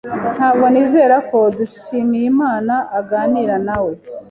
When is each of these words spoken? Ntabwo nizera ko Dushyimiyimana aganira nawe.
Ntabwo 0.35 0.65
nizera 0.73 1.15
ko 1.29 1.39
Dushyimiyimana 1.57 2.75
aganira 2.99 3.55
nawe. 3.67 3.93